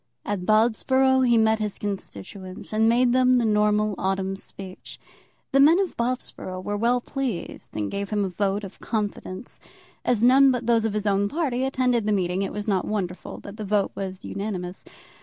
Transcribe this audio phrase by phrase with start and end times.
[0.25, 4.99] At Bobsborough he met his constituents, and made them the normal autumn speech.
[5.51, 9.59] The men of Bobsborough were well pleased and gave him a vote of confidence.
[10.03, 13.37] As none but those of his own party attended the meeting, it was not wonderful
[13.41, 14.83] that the vote was unanimous.